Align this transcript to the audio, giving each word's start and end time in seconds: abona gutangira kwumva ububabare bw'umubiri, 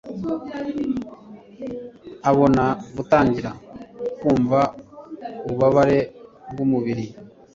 abona 2.29 2.63
gutangira 2.95 3.51
kwumva 4.19 4.59
ububabare 5.47 5.99
bw'umubiri, 6.49 7.05